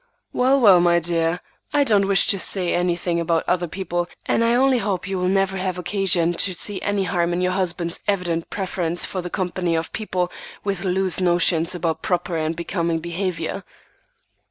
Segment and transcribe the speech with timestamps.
[0.33, 1.41] "Well, well, my dear,
[1.73, 5.27] I don't wish to say anything about other people, and I only hope you will
[5.27, 9.75] never have occasion to see any harm in your husband's evident preference for the company
[9.75, 10.31] of people
[10.63, 13.63] with loose notions about proper and becoming behavior."